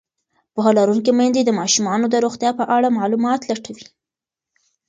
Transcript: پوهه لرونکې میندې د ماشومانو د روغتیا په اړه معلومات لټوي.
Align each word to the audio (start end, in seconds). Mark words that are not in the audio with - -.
پوهه 0.53 0.71
لرونکې 0.77 1.11
میندې 1.17 1.41
د 1.45 1.51
ماشومانو 1.59 2.05
د 2.09 2.15
روغتیا 2.25 2.51
په 2.59 2.65
اړه 2.75 2.95
معلومات 2.97 3.41
لټوي. 3.49 3.85